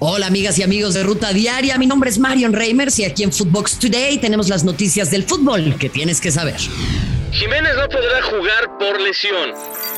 Hola 0.00 0.28
amigas 0.28 0.56
y 0.60 0.62
amigos 0.62 0.94
de 0.94 1.02
Ruta 1.02 1.32
Diaria, 1.32 1.76
mi 1.76 1.88
nombre 1.88 2.08
es 2.08 2.20
Marion 2.20 2.52
Reimers 2.52 3.00
y 3.00 3.04
aquí 3.04 3.24
en 3.24 3.32
Footbox 3.32 3.80
Today 3.80 4.18
tenemos 4.18 4.48
las 4.48 4.62
noticias 4.62 5.10
del 5.10 5.24
fútbol 5.24 5.74
que 5.76 5.88
tienes 5.88 6.20
que 6.20 6.30
saber. 6.30 6.54
Jiménez 7.32 7.72
no 7.74 7.88
podrá 7.88 8.22
jugar 8.22 8.78
por 8.78 9.00
lesión. 9.00 9.50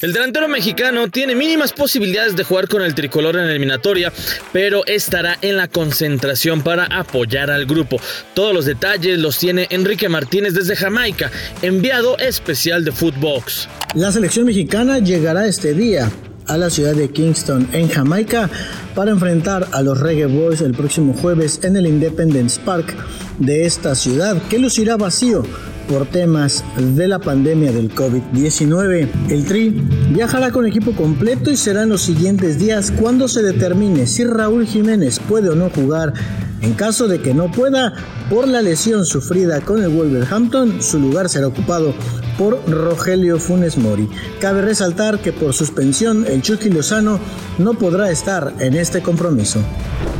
El 0.00 0.14
delantero 0.14 0.48
mexicano 0.48 1.10
tiene 1.10 1.34
mínimas 1.34 1.74
posibilidades 1.74 2.34
de 2.36 2.42
jugar 2.42 2.68
con 2.68 2.80
el 2.80 2.94
tricolor 2.94 3.36
en 3.36 3.44
la 3.44 3.50
eliminatoria, 3.50 4.10
pero 4.50 4.86
estará 4.86 5.36
en 5.42 5.58
la 5.58 5.68
concentración 5.68 6.62
para 6.62 6.86
apoyar 6.86 7.50
al 7.50 7.66
grupo. 7.66 8.00
Todos 8.32 8.54
los 8.54 8.64
detalles 8.64 9.18
los 9.18 9.38
tiene 9.38 9.66
Enrique 9.68 10.08
Martínez 10.08 10.54
desde 10.54 10.74
Jamaica, 10.74 11.30
enviado 11.60 12.16
especial 12.16 12.82
de 12.82 12.92
Footbox. 12.92 13.68
La 13.94 14.10
selección 14.10 14.46
mexicana 14.46 15.00
llegará 15.00 15.46
este 15.46 15.74
día 15.74 16.10
a 16.46 16.56
la 16.56 16.70
ciudad 16.70 16.94
de 16.94 17.10
Kingston, 17.10 17.68
en 17.72 17.88
Jamaica, 17.88 18.50
para 18.94 19.10
enfrentar 19.10 19.68
a 19.72 19.82
los 19.82 20.00
Reggae 20.00 20.26
Boys 20.26 20.60
el 20.60 20.72
próximo 20.72 21.14
jueves 21.14 21.60
en 21.62 21.76
el 21.76 21.86
Independence 21.86 22.60
Park 22.64 22.94
de 23.38 23.64
esta 23.64 23.94
ciudad, 23.94 24.40
que 24.48 24.58
lucirá 24.58 24.96
vacío 24.96 25.42
por 25.88 26.06
temas 26.06 26.64
de 26.96 27.08
la 27.08 27.18
pandemia 27.18 27.72
del 27.72 27.94
COVID-19. 27.94 29.08
El 29.28 29.44
Tri 29.44 29.70
viajará 30.10 30.50
con 30.50 30.66
equipo 30.66 30.92
completo 30.92 31.50
y 31.50 31.56
será 31.56 31.82
en 31.82 31.90
los 31.90 32.02
siguientes 32.02 32.58
días 32.58 32.90
cuando 32.90 33.28
se 33.28 33.42
determine 33.42 34.06
si 34.06 34.24
Raúl 34.24 34.66
Jiménez 34.66 35.20
puede 35.20 35.50
o 35.50 35.54
no 35.54 35.70
jugar. 35.70 36.12
En 36.60 36.74
caso 36.74 37.08
de 37.08 37.20
que 37.20 37.34
no 37.34 37.50
pueda, 37.50 37.92
por 38.30 38.46
la 38.46 38.62
lesión 38.62 39.04
sufrida 39.04 39.60
con 39.60 39.82
el 39.82 39.88
Wolverhampton, 39.88 40.80
su 40.80 41.00
lugar 41.00 41.28
será 41.28 41.48
ocupado 41.48 41.92
por 42.38 42.68
Rogelio 42.70 43.38
Funes 43.38 43.76
Mori. 43.76 44.08
Cabe 44.40 44.62
resaltar 44.62 45.18
que 45.18 45.32
por 45.32 45.54
suspensión 45.54 46.26
el 46.26 46.42
Chucky 46.42 46.70
Lozano 46.70 47.20
no 47.58 47.74
podrá 47.74 48.10
estar 48.10 48.52
en 48.58 48.74
este 48.74 49.02
compromiso. 49.02 49.60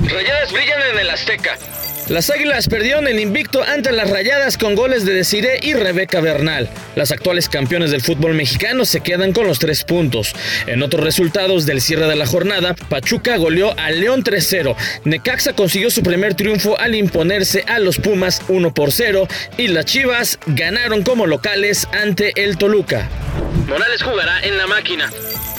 Rayadas 0.04 0.52
brillan 0.52 0.80
en 0.92 0.98
el 0.98 1.10
Azteca. 1.10 1.58
Las 2.12 2.28
Águilas 2.28 2.68
perdieron 2.68 3.08
el 3.08 3.18
invicto 3.20 3.62
ante 3.62 3.90
las 3.90 4.10
Rayadas 4.10 4.58
con 4.58 4.74
goles 4.74 5.06
de 5.06 5.14
Desiré 5.14 5.60
y 5.62 5.72
Rebeca 5.72 6.20
Bernal. 6.20 6.68
Las 6.94 7.10
actuales 7.10 7.48
campeones 7.48 7.90
del 7.90 8.02
fútbol 8.02 8.34
mexicano 8.34 8.84
se 8.84 9.00
quedan 9.00 9.32
con 9.32 9.46
los 9.46 9.58
tres 9.58 9.82
puntos. 9.82 10.34
En 10.66 10.82
otros 10.82 11.02
resultados 11.02 11.64
del 11.64 11.80
cierre 11.80 12.06
de 12.08 12.16
la 12.16 12.26
jornada, 12.26 12.74
Pachuca 12.90 13.38
goleó 13.38 13.72
a 13.78 13.90
León 13.90 14.22
3-0. 14.24 14.76
Necaxa 15.04 15.54
consiguió 15.54 15.90
su 15.90 16.02
primer 16.02 16.34
triunfo 16.34 16.78
al 16.78 16.94
imponerse 16.96 17.64
a 17.66 17.78
los 17.78 17.96
Pumas 17.96 18.42
1 18.48 18.74
por 18.74 18.92
0 18.92 19.26
y 19.56 19.68
las 19.68 19.86
Chivas 19.86 20.38
ganaron 20.44 21.04
como 21.04 21.26
locales 21.26 21.88
ante 21.92 22.34
el 22.44 22.58
Toluca. 22.58 23.08
Morales 23.66 24.02
jugará 24.02 24.38
en 24.42 24.58
la 24.58 24.66
máquina. 24.66 25.10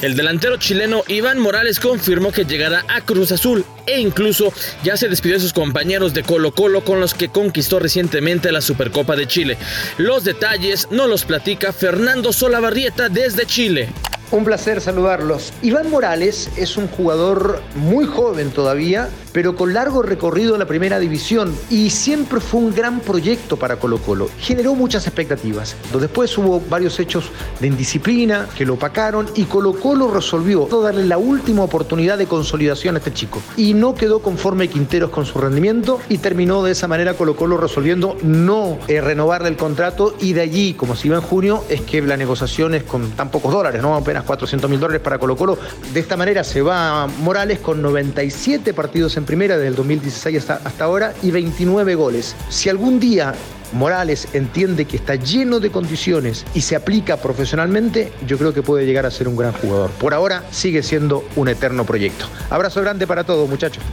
El 0.03 0.17
delantero 0.17 0.57
chileno 0.57 1.03
Iván 1.07 1.39
Morales 1.39 1.79
confirmó 1.79 2.33
que 2.33 2.43
llegará 2.43 2.83
a 2.89 2.99
Cruz 2.99 3.31
Azul 3.31 3.63
e 3.85 4.01
incluso 4.01 4.51
ya 4.83 4.97
se 4.97 5.07
despidió 5.07 5.37
de 5.37 5.41
sus 5.41 5.53
compañeros 5.53 6.13
de 6.13 6.23
Colo 6.23 6.53
Colo 6.53 6.83
con 6.83 6.99
los 6.99 7.13
que 7.13 7.29
conquistó 7.29 7.79
recientemente 7.79 8.51
la 8.51 8.59
Supercopa 8.59 9.15
de 9.15 9.27
Chile. 9.27 9.57
Los 9.97 10.25
detalles 10.25 10.89
no 10.91 11.07
los 11.07 11.23
platica 11.23 11.71
Fernando 11.71 12.33
Solabarrieta 12.33 13.07
desde 13.07 13.45
Chile. 13.45 13.87
Un 14.31 14.43
placer 14.43 14.81
saludarlos. 14.81 15.53
Iván 15.61 15.89
Morales 15.89 16.49
es 16.57 16.75
un 16.75 16.89
jugador 16.89 17.61
muy 17.75 18.05
joven 18.05 18.51
todavía, 18.51 19.09
pero 19.33 19.55
con 19.55 19.73
largo 19.73 20.01
recorrido 20.01 20.53
en 20.53 20.59
la 20.59 20.67
primera 20.67 20.99
división 20.99 21.53
y 21.69 21.89
siempre 21.89 22.39
fue 22.39 22.61
un 22.61 22.73
gran 22.73 22.99
proyecto 22.99 23.57
para 23.57 23.77
Colo 23.77 23.97
Colo. 23.97 24.29
Generó 24.39 24.75
muchas 24.75 25.07
expectativas. 25.07 25.75
Después 25.99 26.37
hubo 26.37 26.61
varios 26.69 26.99
hechos 26.99 27.25
de 27.59 27.67
indisciplina 27.67 28.47
que 28.55 28.65
lo 28.65 28.75
opacaron 28.75 29.27
y 29.35 29.45
Colo 29.45 29.73
Colo 29.73 30.11
resolvió 30.11 30.67
darle 30.83 31.05
la 31.05 31.17
última 31.17 31.63
oportunidad 31.63 32.17
de 32.17 32.27
consolidación 32.27 32.95
a 32.95 32.99
este 32.99 33.13
chico. 33.13 33.41
Y 33.57 33.73
no 33.73 33.95
quedó 33.95 34.19
conforme 34.19 34.67
Quinteros 34.67 35.09
con 35.09 35.25
su 35.25 35.39
rendimiento 35.39 35.99
y 36.09 36.19
terminó 36.19 36.63
de 36.63 36.71
esa 36.71 36.87
manera 36.87 37.15
Colo 37.15 37.35
Colo 37.35 37.57
resolviendo 37.57 38.17
no 38.21 38.77
eh, 38.87 39.01
renovarle 39.01 39.49
el 39.49 39.57
contrato 39.57 40.15
y 40.19 40.33
de 40.33 40.41
allí, 40.41 40.73
como 40.73 40.95
se 40.95 41.07
iba 41.07 41.17
en 41.17 41.23
junio, 41.23 41.63
es 41.69 41.81
que 41.81 42.01
la 42.01 42.17
negociación 42.17 42.75
es 42.75 42.83
con 42.83 43.11
tan 43.11 43.29
pocos 43.29 43.51
dólares, 43.51 43.81
¿no? 43.81 43.95
Apenas 43.95 44.23
400 44.23 44.69
mil 44.69 44.79
dólares 44.79 45.01
para 45.01 45.17
Colo 45.17 45.35
Colo. 45.35 45.57
De 45.93 45.99
esta 45.99 46.17
manera 46.17 46.43
se 46.43 46.61
va 46.61 47.07
Morales 47.07 47.59
con 47.59 47.81
97 47.81 48.73
partidos 48.73 49.17
en 49.17 49.22
primera 49.25 49.55
desde 49.55 49.69
el 49.69 49.75
2016 49.75 50.37
hasta, 50.37 50.61
hasta 50.67 50.83
ahora 50.83 51.13
y 51.21 51.31
29 51.31 51.95
goles. 51.95 52.35
Si 52.49 52.69
algún 52.69 52.99
día 52.99 53.33
Morales 53.73 54.27
entiende 54.33 54.85
que 54.85 54.97
está 54.97 55.15
lleno 55.15 55.59
de 55.59 55.71
condiciones 55.71 56.45
y 56.53 56.61
se 56.61 56.75
aplica 56.75 57.17
profesionalmente, 57.17 58.11
yo 58.27 58.37
creo 58.37 58.53
que 58.53 58.61
puede 58.61 58.85
llegar 58.85 59.05
a 59.05 59.11
ser 59.11 59.27
un 59.27 59.35
gran 59.35 59.51
jugador. 59.53 59.91
Por 59.91 60.13
ahora 60.13 60.43
sigue 60.51 60.83
siendo 60.83 61.25
un 61.35 61.47
eterno 61.47 61.85
proyecto. 61.85 62.27
Abrazo 62.49 62.81
grande 62.81 63.07
para 63.07 63.23
todos, 63.23 63.49
muchachos. 63.49 63.83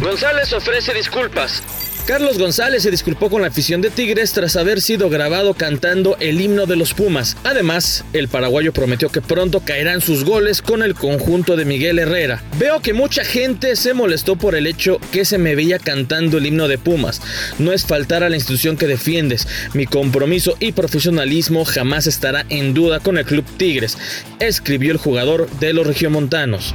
González 0.00 0.52
ofrece 0.52 0.94
disculpas. 0.94 1.62
Carlos 2.06 2.38
González 2.38 2.84
se 2.84 2.92
disculpó 2.92 3.28
con 3.28 3.42
la 3.42 3.48
afición 3.48 3.80
de 3.80 3.90
Tigres 3.90 4.32
tras 4.32 4.54
haber 4.54 4.80
sido 4.80 5.10
grabado 5.10 5.54
cantando 5.54 6.16
el 6.20 6.40
himno 6.40 6.64
de 6.66 6.76
los 6.76 6.94
Pumas. 6.94 7.36
Además, 7.42 8.04
el 8.12 8.28
paraguayo 8.28 8.72
prometió 8.72 9.08
que 9.08 9.20
pronto 9.20 9.58
caerán 9.64 10.00
sus 10.00 10.22
goles 10.22 10.62
con 10.62 10.84
el 10.84 10.94
conjunto 10.94 11.56
de 11.56 11.64
Miguel 11.64 11.98
Herrera. 11.98 12.44
Veo 12.58 12.80
que 12.80 12.92
mucha 12.92 13.24
gente 13.24 13.74
se 13.74 13.92
molestó 13.92 14.36
por 14.36 14.54
el 14.54 14.68
hecho 14.68 15.00
que 15.10 15.24
se 15.24 15.36
me 15.36 15.56
veía 15.56 15.80
cantando 15.80 16.38
el 16.38 16.46
himno 16.46 16.68
de 16.68 16.78
Pumas. 16.78 17.20
No 17.58 17.72
es 17.72 17.84
faltar 17.84 18.22
a 18.22 18.30
la 18.30 18.36
institución 18.36 18.76
que 18.76 18.86
defiendes. 18.86 19.48
Mi 19.74 19.86
compromiso 19.86 20.56
y 20.60 20.70
profesionalismo 20.70 21.64
jamás 21.64 22.06
estará 22.06 22.46
en 22.50 22.72
duda 22.72 23.00
con 23.00 23.18
el 23.18 23.24
Club 23.24 23.44
Tigres, 23.56 23.98
escribió 24.38 24.92
el 24.92 24.98
jugador 24.98 25.50
de 25.58 25.72
los 25.72 25.84
regiomontanos. 25.84 26.72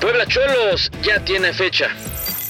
Puebla 0.00 0.24
Cholos 0.26 0.88
ya 1.02 1.18
tiene 1.24 1.52
fecha. 1.52 1.88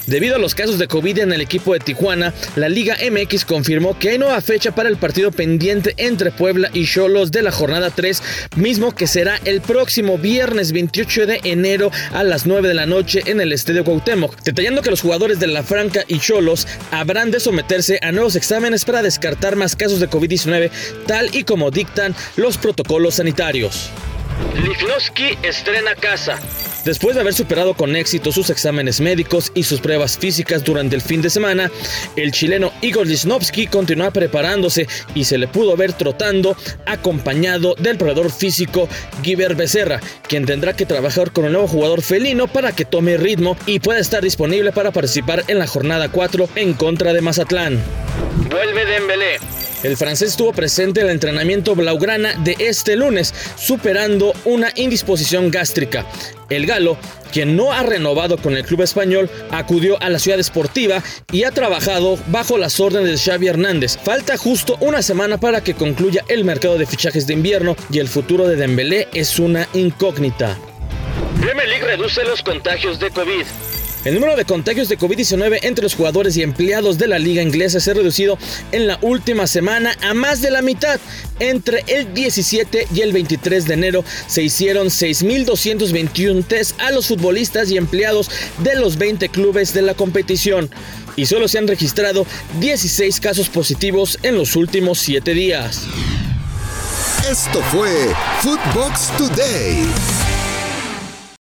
Debido 0.07 0.35
a 0.35 0.39
los 0.39 0.53
casos 0.53 0.79
de 0.79 0.87
COVID 0.87 1.19
en 1.19 1.31
el 1.31 1.41
equipo 1.41 1.73
de 1.73 1.79
Tijuana, 1.79 2.33
la 2.55 2.67
Liga 2.67 2.97
MX 3.09 3.45
confirmó 3.45 3.97
que 3.97 4.09
hay 4.09 4.17
nueva 4.17 4.41
fecha 4.41 4.75
para 4.75 4.89
el 4.89 4.97
partido 4.97 5.31
pendiente 5.31 5.93
entre 5.97 6.31
Puebla 6.31 6.69
y 6.73 6.85
Cholos 6.85 7.31
de 7.31 7.41
la 7.41 7.51
jornada 7.51 7.89
3, 7.89 8.21
mismo 8.57 8.93
que 8.93 9.07
será 9.07 9.39
el 9.45 9.61
próximo 9.61 10.17
viernes 10.17 10.73
28 10.73 11.25
de 11.25 11.41
enero 11.45 11.89
a 12.11 12.23
las 12.23 12.45
9 12.45 12.67
de 12.67 12.73
la 12.73 12.85
noche 12.85 13.23
en 13.27 13.39
el 13.39 13.53
Estadio 13.53 13.85
Cuauhtémoc, 13.85 14.41
detallando 14.43 14.81
que 14.81 14.89
los 14.89 15.01
jugadores 15.01 15.39
de 15.39 15.47
la 15.47 15.63
Franca 15.63 16.03
y 16.07 16.19
Cholos 16.19 16.67
habrán 16.91 17.31
de 17.31 17.39
someterse 17.39 17.99
a 18.01 18.11
nuevos 18.11 18.35
exámenes 18.35 18.83
para 18.83 19.01
descartar 19.01 19.55
más 19.55 19.75
casos 19.75 19.99
de 19.99 20.09
COVID-19, 20.09 20.69
tal 21.07 21.33
y 21.33 21.43
como 21.43 21.71
dictan 21.71 22.13
los 22.35 22.57
protocolos 22.57 23.15
sanitarios. 23.15 23.89
Lifnowski 24.55 25.37
estrena 25.43 25.95
casa. 25.95 26.39
Después 26.85 27.15
de 27.15 27.21
haber 27.21 27.33
superado 27.33 27.75
con 27.75 27.95
éxito 27.95 28.31
sus 28.31 28.49
exámenes 28.49 28.99
médicos 28.99 29.51
y 29.55 29.63
sus 29.63 29.79
pruebas 29.79 30.17
físicas 30.17 30.63
durante 30.63 30.95
el 30.95 31.01
fin 31.01 31.21
de 31.21 31.29
semana, 31.29 31.71
el 32.17 32.31
chileno 32.33 32.73
Igor 32.81 33.07
Lisnowski 33.07 33.67
continúa 33.67 34.11
preparándose 34.11 34.87
y 35.15 35.23
se 35.23 35.37
le 35.37 35.47
pudo 35.47 35.77
ver 35.77 35.93
trotando 35.93 36.57
acompañado 36.85 37.75
del 37.75 37.97
proveedor 37.97 38.31
físico 38.31 38.89
Giver 39.23 39.55
Becerra, 39.55 40.01
quien 40.27 40.45
tendrá 40.45 40.73
que 40.73 40.85
trabajar 40.85 41.31
con 41.31 41.45
el 41.45 41.53
nuevo 41.53 41.67
jugador 41.67 42.01
felino 42.01 42.47
para 42.47 42.73
que 42.73 42.83
tome 42.83 43.15
ritmo 43.15 43.55
y 43.65 43.79
pueda 43.79 43.99
estar 43.99 44.21
disponible 44.21 44.73
para 44.73 44.91
participar 44.91 45.43
en 45.47 45.59
la 45.59 45.67
jornada 45.67 46.09
4 46.09 46.49
en 46.55 46.73
contra 46.73 47.13
de 47.13 47.21
Mazatlán. 47.21 47.81
Vuelve 48.49 48.85
Dembélé. 48.85 49.52
El 49.83 49.97
francés 49.97 50.29
estuvo 50.29 50.53
presente 50.53 51.01
en 51.01 51.07
el 51.07 51.13
entrenamiento 51.13 51.75
blaugrana 51.75 52.35
de 52.35 52.55
este 52.59 52.95
lunes, 52.95 53.33
superando 53.57 54.33
una 54.45 54.71
indisposición 54.75 55.51
gástrica. 55.51 56.05
El 56.49 56.65
galo, 56.65 56.97
quien 57.33 57.57
no 57.57 57.73
ha 57.73 57.83
renovado 57.83 58.37
con 58.37 58.55
el 58.55 58.63
club 58.63 58.81
español, 58.81 59.29
acudió 59.51 60.01
a 60.01 60.09
la 60.09 60.19
ciudad 60.19 60.39
esportiva 60.39 61.03
y 61.31 61.43
ha 61.43 61.51
trabajado 61.51 62.17
bajo 62.27 62.57
las 62.57 62.79
órdenes 62.79 63.11
de 63.11 63.31
Xavi 63.31 63.47
Hernández. 63.47 63.97
Falta 64.01 64.37
justo 64.37 64.77
una 64.79 65.01
semana 65.01 65.37
para 65.37 65.61
que 65.61 65.73
concluya 65.73 66.23
el 66.29 66.45
mercado 66.45 66.77
de 66.77 66.85
fichajes 66.85 67.27
de 67.27 67.33
invierno 67.33 67.75
y 67.91 67.99
el 67.99 68.07
futuro 68.07 68.47
de 68.47 68.55
Dembélé 68.55 69.09
es 69.13 69.37
una 69.37 69.67
incógnita. 69.73 70.57
Premier 71.41 71.67
League 71.67 71.85
reduce 71.85 72.23
los 72.23 72.41
contagios 72.41 72.99
de 72.99 73.09
COVID. 73.09 73.45
El 74.05 74.15
número 74.15 74.35
de 74.35 74.43
contagios 74.43 74.89
de 74.89 74.97
COVID-19 74.97 75.59
entre 75.61 75.83
los 75.83 75.95
jugadores 75.95 76.35
y 76.35 76.41
empleados 76.41 76.97
de 76.97 77.07
la 77.07 77.19
liga 77.19 77.41
inglesa 77.41 77.79
se 77.79 77.91
ha 77.91 77.93
reducido 77.93 78.37
en 78.73 78.85
la 78.85 78.99
última 79.01 79.47
semana 79.47 79.97
a 80.01 80.13
más 80.13 80.41
de 80.41 80.51
la 80.51 80.61
mitad. 80.61 80.99
Entre 81.39 81.85
el 81.87 82.13
17 82.13 82.87
y 82.93 83.01
el 83.01 83.13
23 83.13 83.65
de 83.65 83.73
enero 83.73 84.03
se 84.27 84.43
hicieron 84.43 84.87
6.221 84.87 86.45
test 86.45 86.79
a 86.81 86.91
los 86.91 87.07
futbolistas 87.07 87.71
y 87.71 87.77
empleados 87.77 88.29
de 88.57 88.75
los 88.75 88.97
20 88.97 89.29
clubes 89.29 89.73
de 89.73 89.83
la 89.83 89.93
competición. 89.93 90.69
Y 91.15 91.25
solo 91.25 91.47
se 91.47 91.59
han 91.59 91.67
registrado 91.67 92.25
16 92.59 93.21
casos 93.21 93.47
positivos 93.47 94.19
en 94.23 94.35
los 94.35 94.57
últimos 94.57 94.99
7 94.99 95.33
días. 95.33 95.83
Esto 97.29 97.61
fue 97.71 97.89
Footbox 98.41 99.15
Today. 99.17 100.22